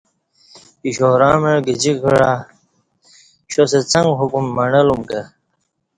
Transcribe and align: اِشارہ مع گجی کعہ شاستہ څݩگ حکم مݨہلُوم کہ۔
اِشارہ 0.87 1.31
مع 1.41 1.55
گجی 1.65 1.93
کعہ 2.01 2.31
شاستہ 3.51 3.79
څݩگ 3.91 4.17
حکم 4.19 4.45
مݨہلُوم 4.55 5.01
کہ۔ 5.09 5.21